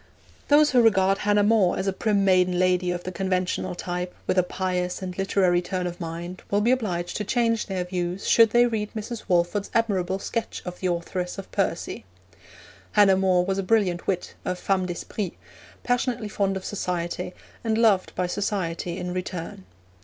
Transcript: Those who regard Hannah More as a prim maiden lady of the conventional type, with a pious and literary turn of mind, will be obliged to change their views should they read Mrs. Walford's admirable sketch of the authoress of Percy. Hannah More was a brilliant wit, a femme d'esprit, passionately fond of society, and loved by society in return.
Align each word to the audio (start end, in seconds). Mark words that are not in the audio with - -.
Those 0.47 0.71
who 0.71 0.81
regard 0.81 1.19
Hannah 1.19 1.43
More 1.43 1.77
as 1.77 1.85
a 1.85 1.93
prim 1.93 2.25
maiden 2.25 2.57
lady 2.57 2.89
of 2.89 3.03
the 3.03 3.11
conventional 3.11 3.75
type, 3.75 4.15
with 4.25 4.35
a 4.35 4.41
pious 4.41 5.03
and 5.03 5.15
literary 5.15 5.61
turn 5.61 5.85
of 5.85 5.99
mind, 6.01 6.41
will 6.49 6.59
be 6.59 6.71
obliged 6.71 7.15
to 7.17 7.23
change 7.23 7.67
their 7.67 7.83
views 7.83 8.27
should 8.27 8.49
they 8.49 8.65
read 8.65 8.91
Mrs. 8.95 9.25
Walford's 9.27 9.69
admirable 9.75 10.17
sketch 10.17 10.63
of 10.65 10.79
the 10.79 10.87
authoress 10.87 11.37
of 11.37 11.51
Percy. 11.51 12.03
Hannah 12.93 13.15
More 13.15 13.45
was 13.45 13.59
a 13.59 13.61
brilliant 13.61 14.07
wit, 14.07 14.33
a 14.43 14.55
femme 14.55 14.87
d'esprit, 14.87 15.33
passionately 15.83 16.29
fond 16.29 16.57
of 16.57 16.65
society, 16.65 17.35
and 17.63 17.77
loved 17.77 18.15
by 18.15 18.25
society 18.25 18.97
in 18.97 19.13
return. 19.13 19.65